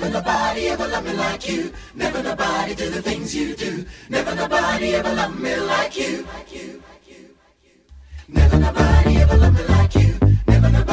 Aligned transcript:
Never 0.00 0.14
nobody 0.14 0.68
ever 0.68 0.88
loved 0.88 1.06
me 1.08 1.12
like 1.12 1.46
you. 1.46 1.72
Never 1.94 2.22
nobody 2.22 2.74
do 2.74 2.88
the 2.88 3.02
things 3.02 3.34
you 3.34 3.54
do. 3.54 3.84
Never 4.08 4.34
nobody 4.34 4.94
ever 4.94 5.14
loved 5.14 5.38
me 5.38 5.54
like 5.56 5.94
you. 5.94 6.26
Never 8.26 8.58
nobody 8.58 9.16
ever 9.18 9.36
loved 9.36 9.58
me 9.58 9.64
like 9.66 9.94
you. 9.94 10.18
Never 10.46 10.70
nobody. 10.70 10.89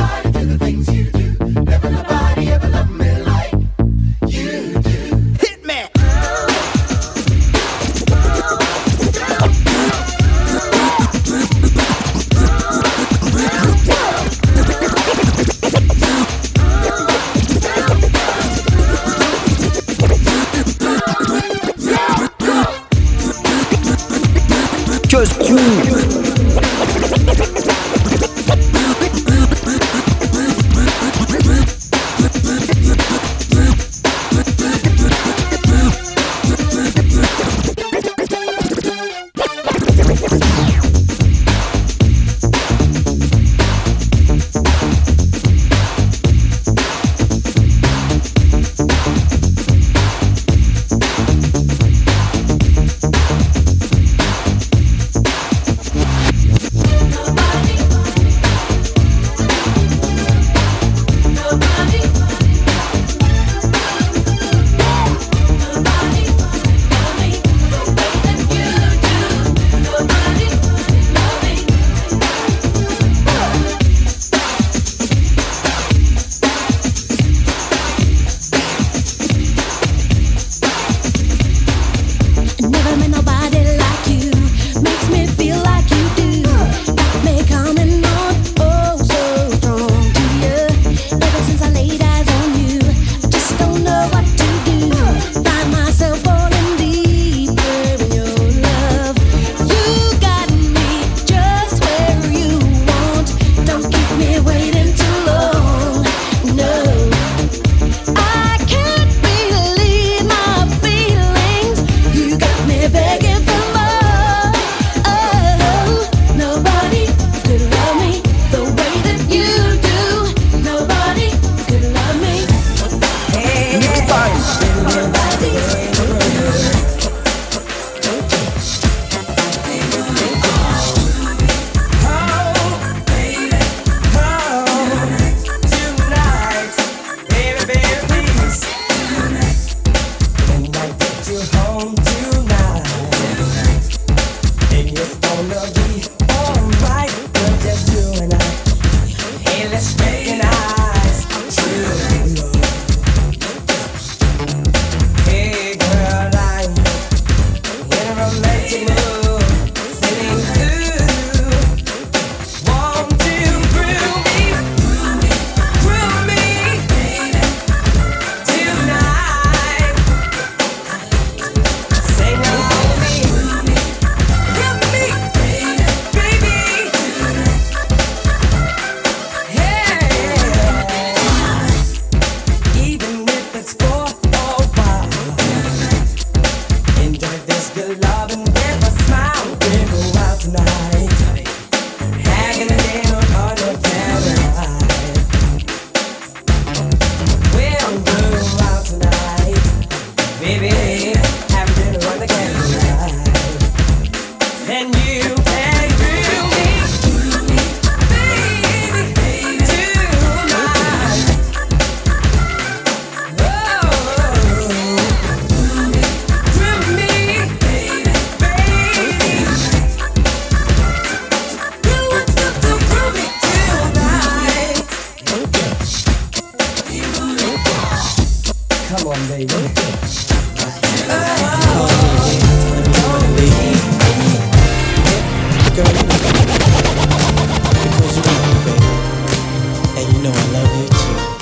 I 240.47 240.51
love 240.51 240.81
you 240.81 240.87
too. 240.87 241.36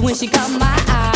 when 0.00 0.14
she 0.14 0.26
caught 0.26 0.50
my 0.58 0.84
eye. 0.88 1.11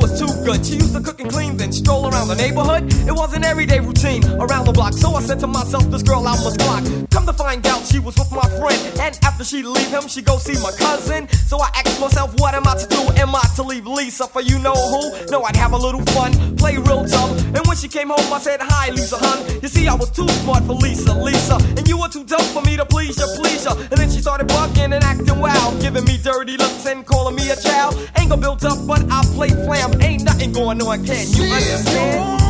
was 0.00 0.18
too 0.18 0.32
good. 0.44 0.64
She 0.64 0.74
used 0.74 0.94
to 0.94 1.00
cook 1.00 1.20
and 1.20 1.30
clean, 1.30 1.56
then 1.56 1.72
stroll 1.72 2.08
around 2.08 2.28
the 2.28 2.34
neighborhood. 2.34 2.84
It 3.06 3.12
was 3.12 3.34
an 3.34 3.44
everyday 3.44 3.80
routine 3.80 4.24
around 4.40 4.66
the 4.66 4.72
block. 4.72 4.94
So 4.94 5.14
I 5.14 5.22
said 5.22 5.38
to 5.40 5.46
myself, 5.46 5.84
this 5.90 6.02
girl 6.02 6.26
I 6.26 6.32
must 6.42 6.58
block. 6.58 6.82
Come 7.10 7.26
to 7.26 7.32
find 7.32 7.66
out, 7.66 7.84
she 7.84 7.98
was 7.98 8.16
with 8.18 8.32
my 8.32 8.48
friend. 8.58 8.80
And 9.00 9.18
after 9.22 9.44
she 9.44 9.62
leave 9.62 9.90
him, 9.90 10.08
she 10.08 10.22
go 10.22 10.38
see 10.38 10.56
my 10.62 10.72
cousin. 10.72 11.28
So 11.28 11.60
I 11.60 11.68
asked 11.74 12.00
myself, 12.00 12.34
what 12.40 12.54
am 12.54 12.66
I 12.66 12.76
to 12.76 12.86
do? 12.86 13.00
Am 13.20 13.34
I 13.34 13.44
to 13.56 13.62
leave 13.62 13.86
Lisa 13.86 14.26
for 14.26 14.40
you 14.40 14.58
know 14.58 14.74
who? 14.74 15.30
No, 15.30 15.42
I'd 15.42 15.56
have 15.56 15.72
a 15.72 15.76
little 15.76 16.02
fun, 16.16 16.56
play 16.56 16.76
real 16.76 17.04
dumb. 17.04 17.30
And 17.54 17.66
when 17.66 17.76
she 17.76 17.88
came 17.88 18.08
home, 18.08 18.32
I 18.32 18.38
said, 18.40 18.60
hi, 18.62 18.90
Lisa, 18.90 19.16
hun. 19.18 19.60
You 19.62 19.68
see, 19.68 19.86
I 19.88 19.94
was 19.94 20.10
too 20.10 20.28
smart 20.42 20.64
for 20.64 20.74
Lisa, 20.74 21.12
Lisa. 21.12 21.56
And 21.76 21.86
you 21.86 21.98
were 21.98 22.08
too 22.08 22.24
dumb 22.24 22.46
for 22.54 22.62
me 22.62 22.76
to 22.76 22.86
please 22.86 23.18
you, 23.18 23.26
please 23.36 23.64
you. 23.64 23.72
And 23.72 23.98
then 23.98 24.10
she 24.10 24.20
started 24.20 24.48
bugging 24.48 24.94
and 24.94 25.04
acting 25.04 25.38
wild, 25.38 25.80
giving 25.80 26.04
me 26.04 26.18
dirty 26.22 26.56
looks 26.56 26.86
and 26.86 27.04
calling 27.04 27.34
me 27.34 27.50
a 27.50 27.56
child. 27.56 27.96
Anger 28.16 28.36
built 28.36 28.64
up, 28.64 28.78
but 28.86 29.04
I 29.10 29.22
played 29.34 29.56
flam 29.66 29.89
up, 29.90 30.02
ain't 30.02 30.24
nothing 30.24 30.52
going 30.52 30.80
on. 30.82 31.04
Can 31.04 31.26
you 31.32 31.44
understand? 31.44 32.40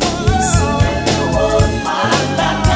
Peace 0.00 0.60
on 1.36 1.84
my. 1.84 2.69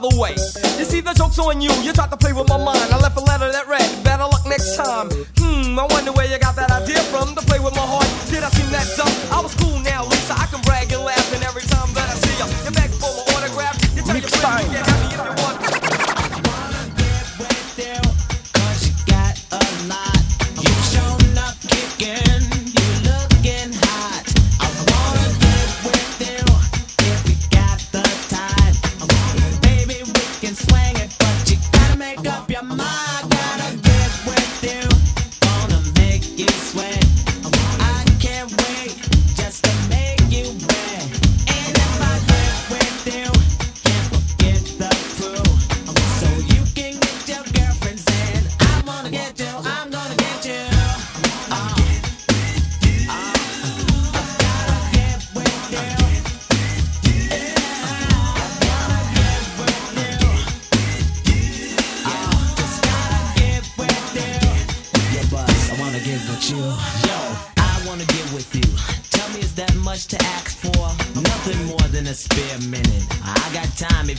the 0.00 0.16
way 0.18 0.32
You 0.78 0.84
see, 0.84 1.00
the 1.00 1.12
joke's 1.12 1.38
on 1.38 1.60
you. 1.60 1.70
You 1.82 1.92
tried 1.92 2.10
to 2.10 2.16
play 2.16 2.32
with 2.32 2.48
my 2.48 2.56
mind. 2.56 2.92
I 2.92 2.98
left 2.98 3.16
a 3.16 3.20
letter 3.20 3.50
that 3.50 3.67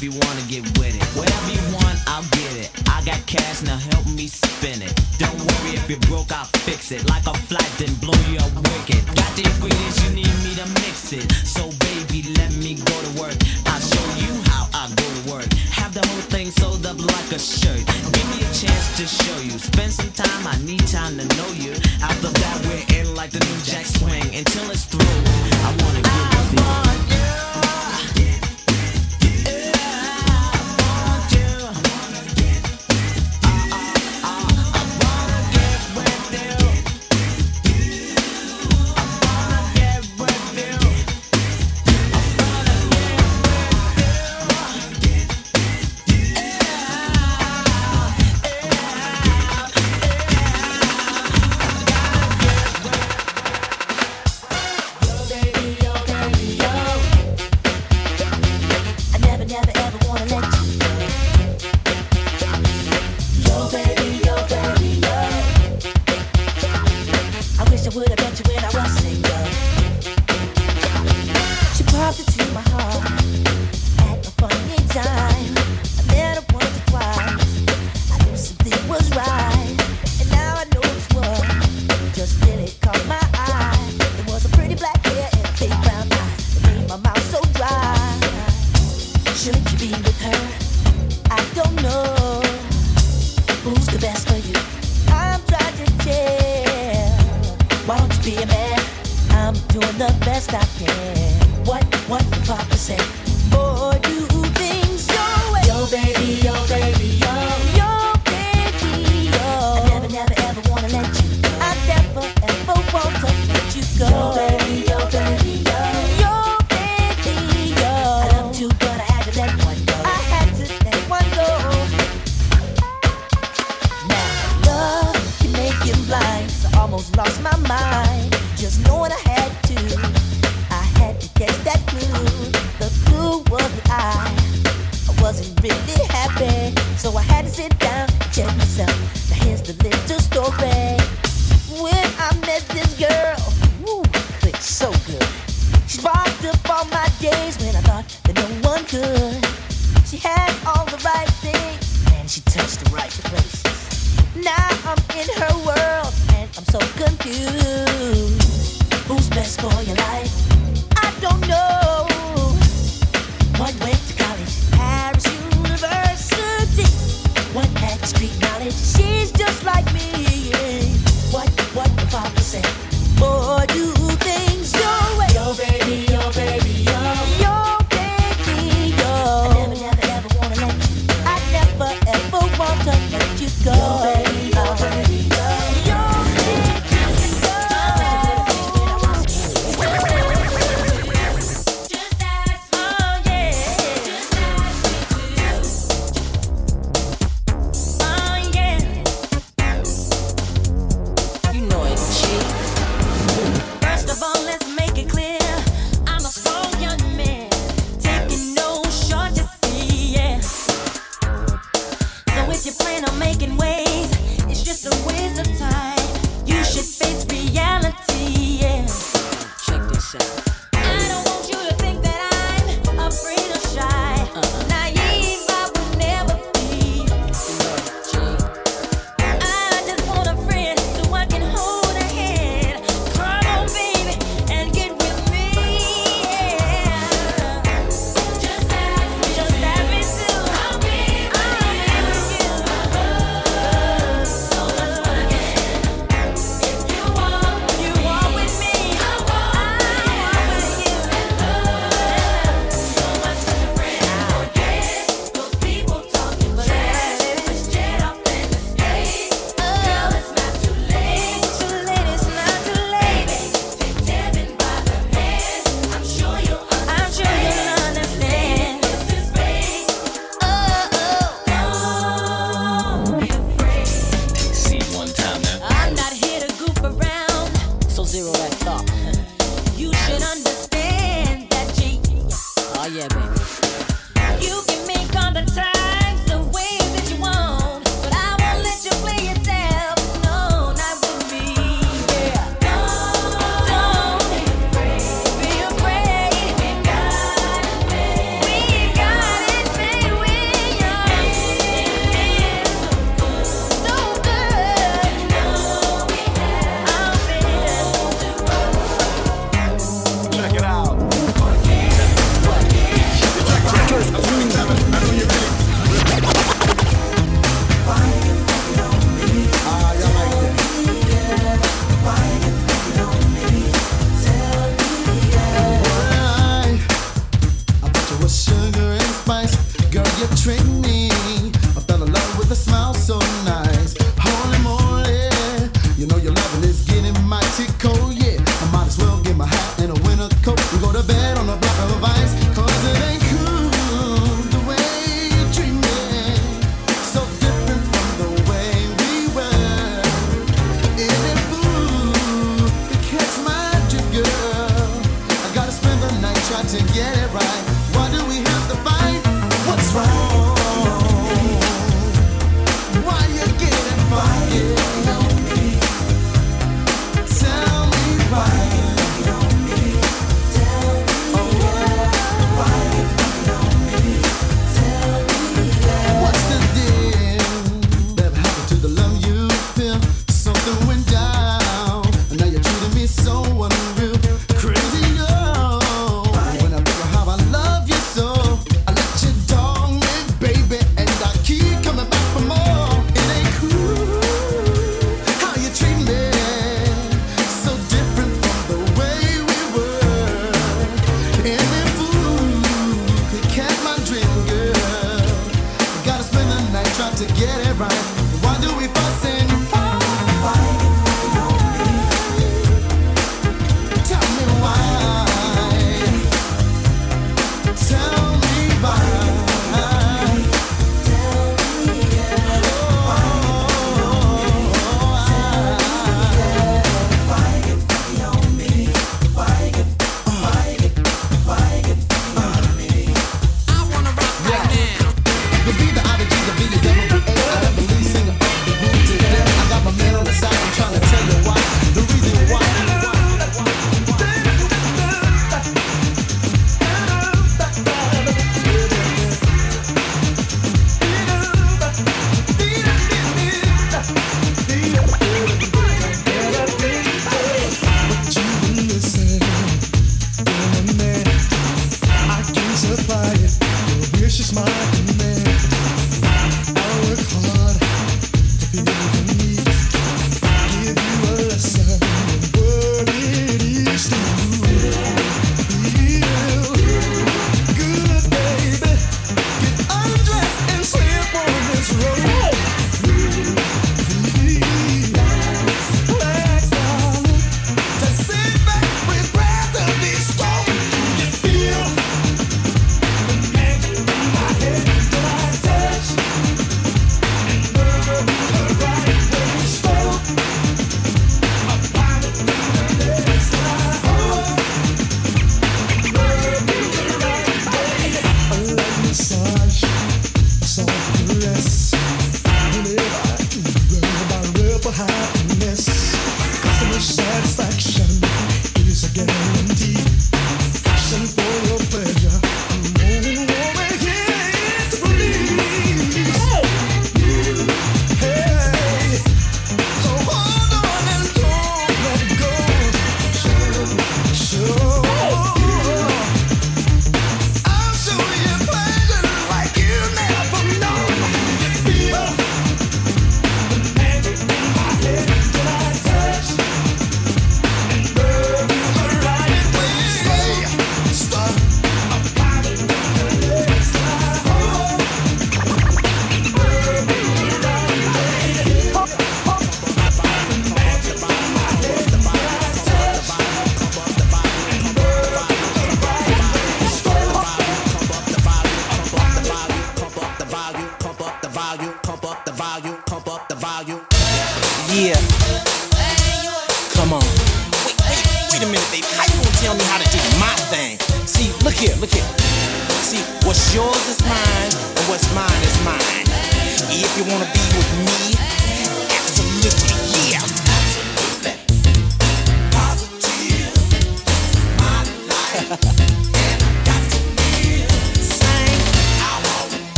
baby 0.00 0.16
wanna 0.16 0.42
get 0.42 0.78
wet. 0.78 0.87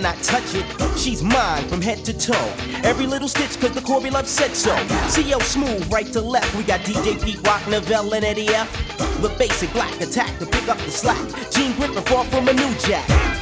not 0.00 0.16
touch 0.22 0.54
it. 0.54 0.98
She's 0.98 1.22
mine 1.22 1.68
from 1.68 1.82
head 1.82 2.04
to 2.04 2.16
toe. 2.16 2.52
Every 2.82 3.06
little 3.06 3.28
stitch, 3.28 3.60
cause 3.60 3.72
the 3.72 3.80
Corby 3.80 4.10
Love 4.10 4.28
said 4.28 4.54
so. 4.56 4.74
CL 5.08 5.40
Smooth, 5.40 5.92
right 5.92 6.06
to 6.12 6.20
left. 6.20 6.54
We 6.54 6.62
got 6.62 6.80
DJ 6.80 7.22
Pete 7.22 7.46
Rock, 7.46 7.62
Novell, 7.62 8.12
and 8.12 8.24
Eddie 8.24 8.48
F. 8.48 8.70
The 9.20 9.28
basic 9.38 9.72
black 9.72 10.00
attack 10.00 10.38
to 10.38 10.46
pick 10.46 10.68
up 10.68 10.78
the 10.78 10.90
slack. 10.90 11.50
Gene 11.50 11.74
Griffin, 11.76 12.02
far 12.04 12.24
from 12.26 12.48
a 12.48 12.52
new 12.52 12.74
jack. 12.78 13.39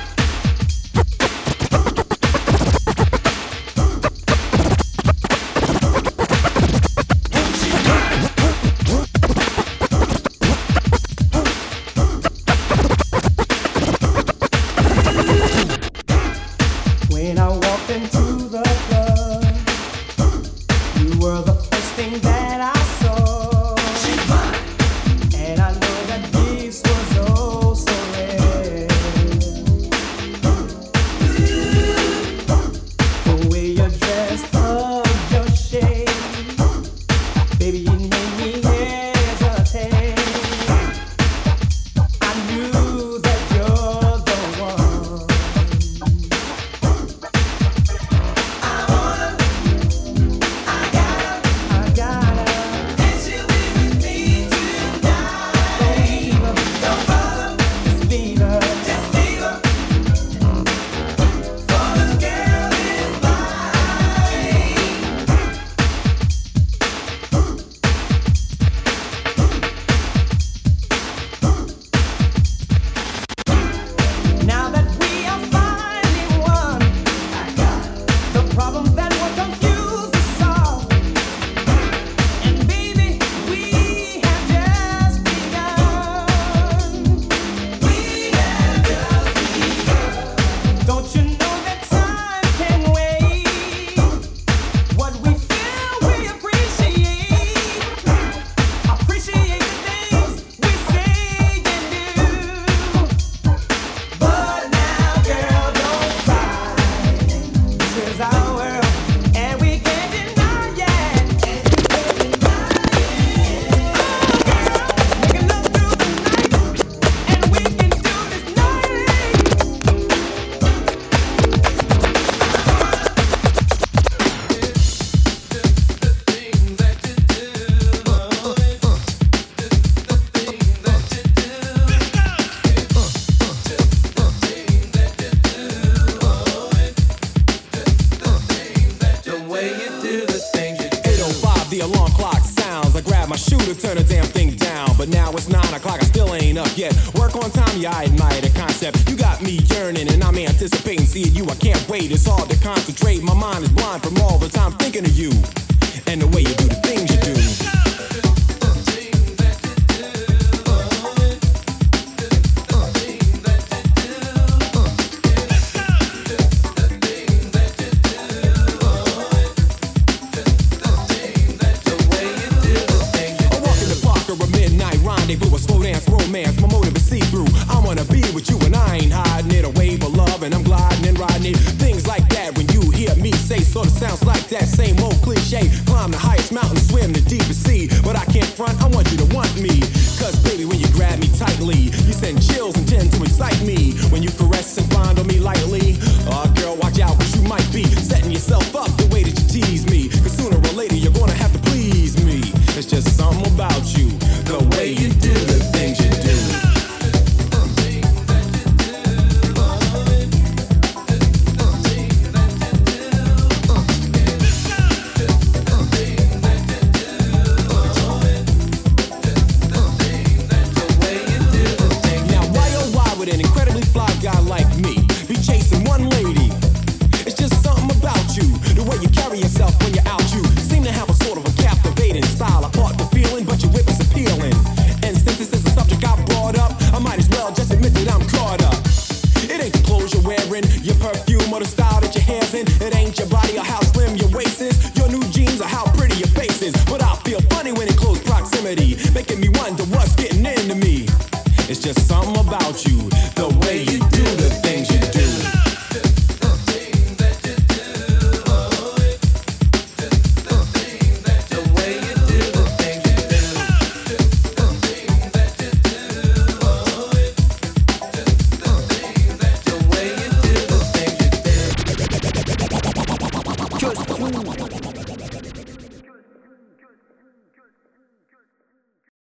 Concentrate. 152.99 153.23
My 153.23 153.35
mind 153.35 153.65
is 153.65 153.71
blind 153.71 154.03
from 154.03 154.17
all 154.19 154.39
the 154.39 154.58